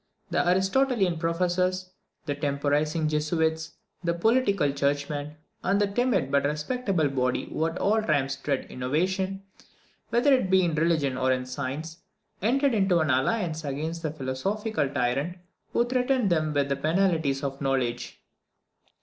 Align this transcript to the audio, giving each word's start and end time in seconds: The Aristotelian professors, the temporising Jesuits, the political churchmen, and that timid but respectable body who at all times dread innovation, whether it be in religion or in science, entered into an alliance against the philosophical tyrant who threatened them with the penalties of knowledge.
The 0.31 0.43
Aristotelian 0.49 1.19
professors, 1.19 1.91
the 2.25 2.33
temporising 2.33 3.07
Jesuits, 3.07 3.73
the 4.03 4.15
political 4.15 4.71
churchmen, 4.71 5.35
and 5.63 5.79
that 5.79 5.93
timid 5.93 6.31
but 6.31 6.43
respectable 6.43 7.07
body 7.07 7.45
who 7.45 7.67
at 7.67 7.77
all 7.77 8.01
times 8.01 8.35
dread 8.37 8.65
innovation, 8.71 9.43
whether 10.09 10.33
it 10.33 10.49
be 10.49 10.63
in 10.63 10.73
religion 10.73 11.19
or 11.19 11.31
in 11.31 11.45
science, 11.45 11.97
entered 12.41 12.73
into 12.73 12.97
an 12.97 13.11
alliance 13.11 13.63
against 13.63 14.01
the 14.01 14.09
philosophical 14.09 14.89
tyrant 14.89 15.37
who 15.71 15.85
threatened 15.85 16.31
them 16.31 16.51
with 16.51 16.69
the 16.69 16.75
penalties 16.75 17.43
of 17.43 17.61
knowledge. 17.61 18.23